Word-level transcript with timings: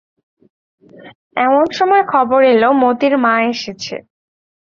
এমন 1.37 1.65
সময় 1.77 2.03
খবর 2.13 2.39
এল, 2.53 2.63
মোতির 2.81 3.13
মা 3.23 3.35
এসেছে। 3.53 3.95